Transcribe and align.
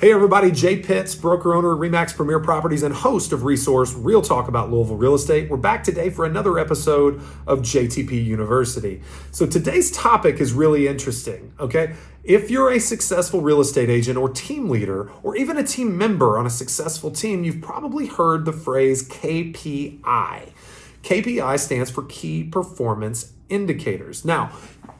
Hey 0.00 0.12
everybody, 0.12 0.52
Jay 0.52 0.76
Pitts, 0.78 1.16
broker 1.16 1.56
owner 1.56 1.70
Remax 1.70 2.14
Premier 2.14 2.38
Properties 2.38 2.84
and 2.84 2.94
host 2.94 3.32
of 3.32 3.42
Resource 3.42 3.94
Real 3.94 4.22
Talk 4.22 4.46
about 4.46 4.70
Louisville 4.70 4.94
Real 4.94 5.16
Estate. 5.16 5.50
We're 5.50 5.56
back 5.56 5.82
today 5.82 6.08
for 6.08 6.24
another 6.24 6.56
episode 6.56 7.20
of 7.48 7.62
JTP 7.62 8.24
University. 8.24 9.02
So 9.32 9.44
today's 9.44 9.90
topic 9.90 10.38
is 10.38 10.52
really 10.52 10.86
interesting, 10.86 11.52
okay? 11.58 11.96
If 12.22 12.48
you're 12.48 12.70
a 12.70 12.78
successful 12.78 13.40
real 13.40 13.60
estate 13.60 13.90
agent 13.90 14.16
or 14.16 14.28
team 14.28 14.68
leader 14.70 15.10
or 15.24 15.34
even 15.34 15.56
a 15.56 15.64
team 15.64 15.98
member 15.98 16.38
on 16.38 16.46
a 16.46 16.50
successful 16.50 17.10
team, 17.10 17.42
you've 17.42 17.60
probably 17.60 18.06
heard 18.06 18.44
the 18.44 18.52
phrase 18.52 19.02
KPI. 19.08 20.52
KPI 21.02 21.58
stands 21.58 21.90
for 21.90 22.02
Key 22.04 22.44
Performance 22.44 23.32
Indicators. 23.48 24.24
Now, 24.24 24.52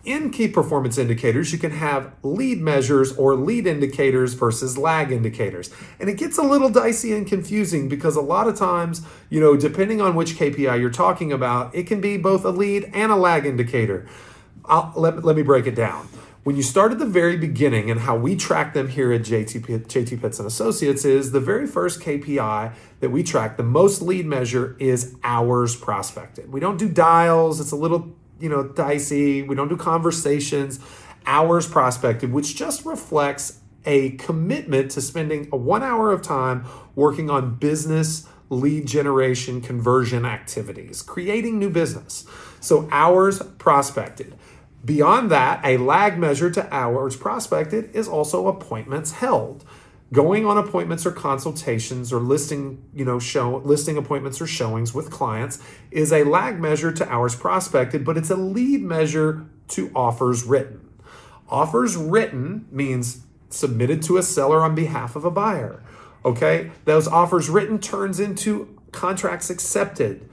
in 0.04 0.30
key 0.30 0.48
performance 0.48 0.96
indicators, 0.96 1.52
you 1.52 1.58
can 1.58 1.70
have 1.70 2.12
lead 2.22 2.60
measures 2.60 3.14
or 3.16 3.36
lead 3.36 3.66
indicators 3.66 4.32
versus 4.32 4.78
lag 4.78 5.12
indicators. 5.12 5.70
And 6.00 6.08
it 6.08 6.16
gets 6.16 6.38
a 6.38 6.42
little 6.42 6.70
dicey 6.70 7.12
and 7.12 7.26
confusing 7.26 7.88
because 7.88 8.16
a 8.16 8.22
lot 8.22 8.48
of 8.48 8.56
times, 8.56 9.02
you 9.28 9.40
know, 9.40 9.56
depending 9.56 10.00
on 10.00 10.14
which 10.14 10.36
KPI 10.36 10.80
you're 10.80 10.88
talking 10.88 11.32
about, 11.32 11.74
it 11.74 11.86
can 11.86 12.00
be 12.00 12.16
both 12.16 12.44
a 12.44 12.50
lead 12.50 12.90
and 12.94 13.12
a 13.12 13.16
lag 13.16 13.44
indicator. 13.44 14.08
I'll, 14.64 14.92
let, 14.96 15.24
let 15.24 15.36
me 15.36 15.42
break 15.42 15.66
it 15.66 15.74
down. 15.74 16.08
When 16.44 16.56
you 16.56 16.62
start 16.62 16.92
at 16.92 16.98
the 16.98 17.06
very 17.06 17.36
beginning 17.36 17.90
and 17.90 18.00
how 18.00 18.16
we 18.16 18.36
track 18.36 18.72
them 18.72 18.88
here 18.88 19.12
at 19.12 19.22
JT, 19.22 19.86
JT 19.86 20.20
Pitts 20.20 20.38
and 20.38 20.46
Associates 20.46 21.04
is 21.04 21.32
the 21.32 21.40
very 21.40 21.66
first 21.66 22.00
KPI 22.00 22.72
that 23.00 23.10
we 23.10 23.22
track, 23.22 23.56
the 23.56 23.62
most 23.62 24.00
lead 24.00 24.24
measure 24.24 24.76
is 24.78 25.16
hours 25.22 25.76
prospected. 25.76 26.50
We 26.52 26.60
don't 26.60 26.78
do 26.78 26.88
dials, 26.88 27.60
it's 27.60 27.72
a 27.72 27.76
little 27.76 28.14
you 28.40 28.48
know, 28.48 28.64
dicey. 28.64 29.42
We 29.42 29.54
don't 29.54 29.68
do 29.68 29.76
conversations. 29.76 30.80
Hours 31.26 31.68
prospected, 31.68 32.32
which 32.32 32.56
just 32.56 32.84
reflects 32.84 33.60
a 33.84 34.10
commitment 34.12 34.90
to 34.92 35.00
spending 35.00 35.48
a 35.52 35.56
one 35.56 35.82
hour 35.82 36.10
of 36.12 36.22
time 36.22 36.64
working 36.94 37.30
on 37.30 37.56
business 37.56 38.26
lead 38.50 38.86
generation 38.86 39.60
conversion 39.60 40.24
activities, 40.24 41.02
creating 41.02 41.58
new 41.58 41.68
business. 41.68 42.24
So 42.60 42.88
hours 42.90 43.42
prospected. 43.58 44.34
Beyond 44.84 45.30
that, 45.30 45.60
a 45.64 45.76
lag 45.76 46.18
measure 46.18 46.50
to 46.50 46.74
hours 46.74 47.16
prospected 47.16 47.94
is 47.94 48.08
also 48.08 48.46
appointments 48.46 49.12
held. 49.12 49.64
Going 50.12 50.46
on 50.46 50.56
appointments 50.56 51.04
or 51.04 51.12
consultations 51.12 52.12
or 52.12 52.20
listing 52.20 52.82
you 52.94 53.04
know 53.04 53.18
show 53.18 53.58
listing 53.58 53.98
appointments 53.98 54.40
or 54.40 54.46
showings 54.46 54.94
with 54.94 55.10
clients 55.10 55.62
is 55.90 56.12
a 56.12 56.24
lag 56.24 56.58
measure 56.58 56.90
to 56.92 57.12
hours 57.12 57.36
prospected 57.36 58.06
but 58.06 58.16
it's 58.16 58.30
a 58.30 58.36
lead 58.36 58.82
measure 58.82 59.44
to 59.68 59.90
offers 59.94 60.44
written. 60.44 60.88
Offers 61.50 61.96
written 61.96 62.66
means 62.70 63.24
submitted 63.50 64.02
to 64.04 64.16
a 64.16 64.22
seller 64.22 64.62
on 64.62 64.74
behalf 64.74 65.14
of 65.14 65.26
a 65.26 65.30
buyer 65.30 65.82
okay? 66.24 66.70
Those 66.84 67.08
offers 67.08 67.48
written 67.48 67.78
turns 67.78 68.20
into 68.20 68.78
contracts 68.92 69.50
accepted 69.50 70.28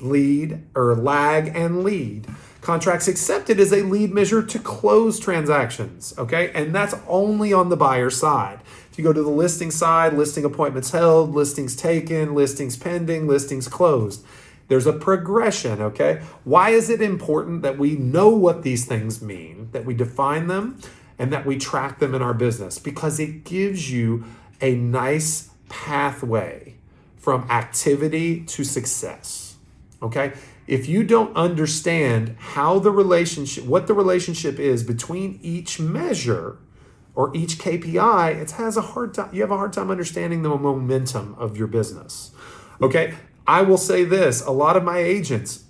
lead 0.00 0.66
or 0.74 0.94
lag 0.96 1.54
and 1.54 1.84
lead 1.84 2.26
contracts 2.60 3.08
accepted 3.08 3.58
is 3.58 3.72
a 3.72 3.82
lead 3.82 4.12
measure 4.12 4.42
to 4.42 4.58
close 4.58 5.18
transactions 5.18 6.14
okay 6.18 6.50
and 6.52 6.74
that's 6.74 6.94
only 7.08 7.52
on 7.52 7.68
the 7.68 7.76
buyer 7.76 8.10
side 8.10 8.60
If 8.90 8.98
you 8.98 9.04
go 9.04 9.12
to 9.12 9.22
the 9.22 9.30
listing 9.30 9.70
side, 9.70 10.14
listing 10.14 10.44
appointments 10.44 10.90
held, 10.90 11.32
listings 11.32 11.76
taken, 11.76 12.34
listings 12.34 12.76
pending, 12.76 13.28
listings 13.28 13.68
closed. 13.68 14.24
There's 14.66 14.86
a 14.86 14.92
progression, 14.92 15.80
okay? 15.80 16.22
Why 16.44 16.70
is 16.70 16.90
it 16.90 17.00
important 17.00 17.62
that 17.62 17.78
we 17.78 17.96
know 17.96 18.30
what 18.30 18.62
these 18.62 18.86
things 18.86 19.22
mean, 19.22 19.68
that 19.72 19.84
we 19.84 19.94
define 19.94 20.48
them, 20.48 20.80
and 21.18 21.32
that 21.32 21.46
we 21.46 21.56
track 21.56 22.00
them 22.00 22.14
in 22.14 22.22
our 22.22 22.34
business? 22.34 22.78
Because 22.78 23.20
it 23.20 23.44
gives 23.44 23.92
you 23.92 24.24
a 24.60 24.74
nice 24.74 25.50
pathway 25.68 26.74
from 27.16 27.42
activity 27.50 28.40
to 28.46 28.64
success, 28.64 29.56
okay? 30.02 30.32
If 30.70 30.88
you 30.88 31.02
don't 31.02 31.36
understand 31.36 32.36
how 32.38 32.78
the 32.78 32.92
relationship, 32.92 33.64
what 33.64 33.88
the 33.88 33.92
relationship 33.92 34.60
is 34.60 34.84
between 34.84 35.40
each 35.42 35.80
measure, 35.80 36.58
or 37.16 37.36
each 37.36 37.58
KPI, 37.58 38.40
it 38.40 38.52
has 38.52 38.76
a 38.76 38.80
hard 38.80 39.12
time. 39.14 39.34
You 39.34 39.40
have 39.40 39.50
a 39.50 39.56
hard 39.56 39.72
time 39.72 39.90
understanding 39.90 40.42
the 40.42 40.48
momentum 40.50 41.34
of 41.40 41.56
your 41.56 41.66
business. 41.66 42.30
Okay, 42.80 43.14
I 43.48 43.62
will 43.62 43.78
say 43.78 44.04
this: 44.04 44.46
a 44.46 44.52
lot 44.52 44.76
of 44.76 44.84
my 44.84 44.98
agents, 44.98 45.64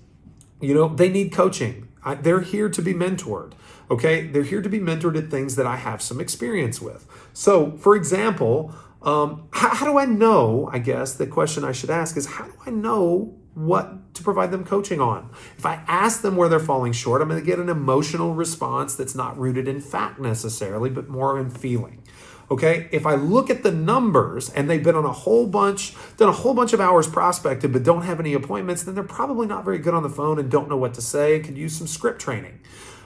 you 0.60 0.74
know, 0.74 0.94
they 0.94 1.08
need 1.08 1.32
coaching. 1.32 1.88
I, 2.04 2.16
they're 2.16 2.42
here 2.42 2.68
to 2.68 2.82
be 2.82 2.92
mentored. 2.92 3.54
Okay, 3.90 4.26
they're 4.26 4.42
here 4.42 4.60
to 4.60 4.68
be 4.68 4.80
mentored 4.80 5.16
at 5.16 5.30
things 5.30 5.56
that 5.56 5.66
I 5.66 5.76
have 5.76 6.02
some 6.02 6.20
experience 6.20 6.78
with. 6.78 7.08
So, 7.32 7.70
for 7.78 7.96
example, 7.96 8.74
um, 9.00 9.48
how, 9.54 9.74
how 9.74 9.86
do 9.86 9.98
I 9.98 10.04
know? 10.04 10.68
I 10.70 10.78
guess 10.78 11.14
the 11.14 11.26
question 11.26 11.64
I 11.64 11.72
should 11.72 11.88
ask 11.88 12.18
is, 12.18 12.26
how 12.26 12.44
do 12.44 12.52
I 12.66 12.70
know 12.70 13.39
what 13.54 14.14
to 14.14 14.22
provide 14.22 14.50
them 14.50 14.64
coaching 14.64 15.00
on. 15.00 15.30
If 15.58 15.66
I 15.66 15.82
ask 15.86 16.22
them 16.22 16.36
where 16.36 16.48
they're 16.48 16.60
falling 16.60 16.92
short, 16.92 17.20
I'm 17.20 17.28
going 17.28 17.40
to 17.40 17.46
get 17.46 17.58
an 17.58 17.68
emotional 17.68 18.34
response 18.34 18.94
that's 18.94 19.14
not 19.14 19.38
rooted 19.38 19.66
in 19.66 19.80
fact 19.80 20.20
necessarily, 20.20 20.90
but 20.90 21.08
more 21.08 21.38
in 21.38 21.50
feeling. 21.50 22.02
Okay, 22.50 22.88
if 22.90 23.06
I 23.06 23.14
look 23.14 23.48
at 23.48 23.62
the 23.62 23.70
numbers 23.70 24.50
and 24.50 24.68
they've 24.68 24.82
been 24.82 24.96
on 24.96 25.04
a 25.04 25.12
whole 25.12 25.46
bunch, 25.46 25.94
done 26.16 26.28
a 26.28 26.32
whole 26.32 26.52
bunch 26.52 26.72
of 26.72 26.80
hours 26.80 27.06
prospected, 27.06 27.72
but 27.72 27.84
don't 27.84 28.02
have 28.02 28.18
any 28.18 28.34
appointments, 28.34 28.82
then 28.82 28.96
they're 28.96 29.04
probably 29.04 29.46
not 29.46 29.64
very 29.64 29.78
good 29.78 29.94
on 29.94 30.02
the 30.02 30.08
phone 30.08 30.36
and 30.36 30.50
don't 30.50 30.68
know 30.68 30.76
what 30.76 30.94
to 30.94 31.02
say 31.02 31.36
and 31.36 31.44
could 31.44 31.56
use 31.56 31.76
some 31.76 31.86
script 31.86 32.20
training. 32.20 32.58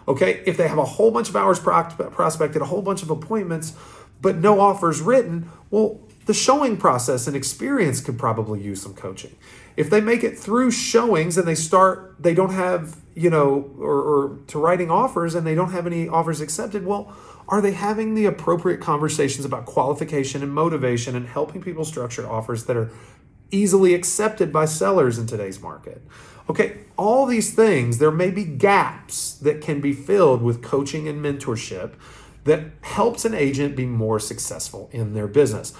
Okay, 0.08 0.42
if 0.46 0.56
they 0.56 0.66
have 0.66 0.78
a 0.78 0.84
whole 0.84 1.10
bunch 1.10 1.28
of 1.28 1.36
hours 1.36 1.58
prospected, 1.58 2.62
a 2.62 2.66
whole 2.66 2.80
bunch 2.80 3.02
of 3.02 3.10
appointments, 3.10 3.74
but 4.20 4.36
no 4.36 4.60
offers 4.60 5.02
written, 5.02 5.50
well, 5.70 6.00
the 6.26 6.34
showing 6.34 6.76
process 6.76 7.26
and 7.26 7.36
experience 7.36 8.00
could 8.00 8.18
probably 8.18 8.60
use 8.60 8.82
some 8.82 8.94
coaching. 8.94 9.36
If 9.76 9.90
they 9.90 10.00
make 10.00 10.22
it 10.22 10.38
through 10.38 10.70
showings 10.70 11.36
and 11.36 11.46
they 11.46 11.54
start, 11.54 12.16
they 12.18 12.34
don't 12.34 12.52
have, 12.52 12.96
you 13.14 13.28
know, 13.28 13.70
or, 13.78 14.00
or 14.00 14.38
to 14.46 14.58
writing 14.58 14.90
offers 14.90 15.34
and 15.34 15.46
they 15.46 15.54
don't 15.54 15.72
have 15.72 15.86
any 15.86 16.08
offers 16.08 16.40
accepted, 16.40 16.86
well, 16.86 17.14
are 17.48 17.60
they 17.60 17.72
having 17.72 18.14
the 18.14 18.24
appropriate 18.24 18.80
conversations 18.80 19.44
about 19.44 19.66
qualification 19.66 20.42
and 20.42 20.52
motivation 20.52 21.14
and 21.14 21.26
helping 21.26 21.60
people 21.60 21.84
structure 21.84 22.28
offers 22.28 22.64
that 22.64 22.76
are 22.76 22.90
easily 23.50 23.94
accepted 23.94 24.52
by 24.52 24.64
sellers 24.64 25.18
in 25.18 25.26
today's 25.26 25.60
market? 25.60 26.00
Okay, 26.48 26.78
all 26.96 27.26
these 27.26 27.54
things, 27.54 27.98
there 27.98 28.10
may 28.10 28.30
be 28.30 28.44
gaps 28.44 29.34
that 29.34 29.60
can 29.60 29.80
be 29.80 29.92
filled 29.92 30.42
with 30.42 30.62
coaching 30.62 31.08
and 31.08 31.24
mentorship 31.24 31.94
that 32.44 32.64
helps 32.82 33.24
an 33.24 33.34
agent 33.34 33.74
be 33.74 33.86
more 33.86 34.20
successful 34.20 34.90
in 34.92 35.14
their 35.14 35.26
business. 35.26 35.72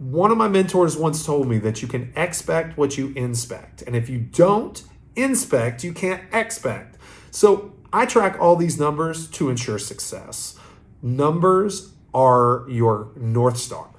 One 0.00 0.30
of 0.30 0.38
my 0.38 0.48
mentors 0.48 0.96
once 0.96 1.26
told 1.26 1.46
me 1.46 1.58
that 1.58 1.82
you 1.82 1.88
can 1.88 2.10
expect 2.16 2.78
what 2.78 2.96
you 2.96 3.12
inspect. 3.16 3.82
And 3.82 3.94
if 3.94 4.08
you 4.08 4.18
don't 4.18 4.82
inspect, 5.14 5.84
you 5.84 5.92
can't 5.92 6.22
expect. 6.32 6.96
So 7.30 7.74
I 7.92 8.06
track 8.06 8.40
all 8.40 8.56
these 8.56 8.80
numbers 8.80 9.28
to 9.32 9.50
ensure 9.50 9.78
success. 9.78 10.58
Numbers 11.02 11.92
are 12.14 12.64
your 12.66 13.10
North 13.14 13.58
Star. 13.58 13.90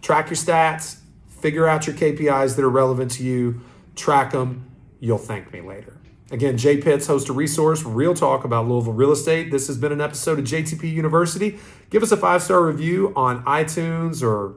Track 0.00 0.30
your 0.30 0.38
stats, 0.38 1.00
figure 1.28 1.68
out 1.68 1.86
your 1.86 1.94
KPIs 1.94 2.56
that 2.56 2.64
are 2.64 2.70
relevant 2.70 3.10
to 3.12 3.22
you, 3.22 3.60
track 3.94 4.32
them. 4.32 4.70
You'll 5.00 5.18
thank 5.18 5.52
me 5.52 5.60
later. 5.60 5.98
Again, 6.30 6.56
Jay 6.56 6.78
Pitts, 6.78 7.08
host 7.08 7.28
of 7.28 7.36
Resource, 7.36 7.84
real 7.84 8.14
talk 8.14 8.44
about 8.44 8.66
Louisville 8.66 8.94
real 8.94 9.12
estate. 9.12 9.50
This 9.50 9.66
has 9.66 9.76
been 9.76 9.92
an 9.92 10.00
episode 10.00 10.38
of 10.38 10.46
JTP 10.46 10.90
University. 10.90 11.58
Give 11.90 12.02
us 12.02 12.10
a 12.10 12.16
five 12.16 12.42
star 12.42 12.64
review 12.64 13.12
on 13.14 13.44
iTunes 13.44 14.22
or 14.22 14.54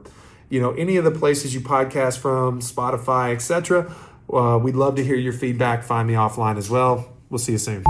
you 0.50 0.60
know, 0.60 0.72
any 0.72 0.96
of 0.96 1.04
the 1.04 1.10
places 1.10 1.54
you 1.54 1.60
podcast 1.60 2.18
from, 2.18 2.60
Spotify, 2.60 3.32
etc. 3.32 3.94
Uh, 4.30 4.58
we'd 4.62 4.74
love 4.74 4.96
to 4.96 5.04
hear 5.04 5.16
your 5.16 5.32
feedback. 5.32 5.82
Find 5.82 6.06
me 6.06 6.14
offline 6.14 6.58
as 6.58 6.68
well. 6.68 7.16
We'll 7.30 7.38
see 7.38 7.52
you 7.52 7.58
soon. 7.58 7.84